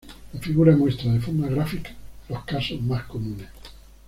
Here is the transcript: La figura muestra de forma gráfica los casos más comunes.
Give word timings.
La 0.33 0.39
figura 0.39 0.75
muestra 0.75 1.13
de 1.13 1.19
forma 1.21 1.47
gráfica 1.47 1.91
los 2.27 2.43
casos 2.45 2.81
más 2.81 3.03
comunes. 3.03 3.49